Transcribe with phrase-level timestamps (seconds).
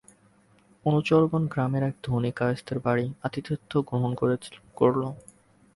[0.85, 4.11] অনুচরগণ গ্রামের এক ধনী কায়স্থের বাড়ি আতিথ্য গ্রহণ
[4.77, 5.03] করিল।